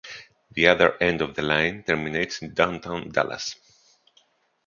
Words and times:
The 0.53 0.65
other 0.67 0.97
end 0.99 1.21
of 1.21 1.35
the 1.35 1.43
line 1.43 1.83
terminates 1.83 2.41
in 2.41 2.55
downtown 2.55 3.09
Dallas. 3.09 3.55